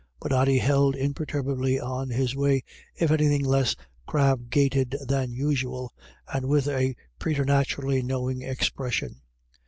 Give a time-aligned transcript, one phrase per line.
[0.19, 2.63] "But Ody held imperturbably on his way,
[2.95, 3.75] if anything less
[4.07, 5.93] crab gaited than usual,
[6.33, 9.21] and with a preternaturally knowing expression.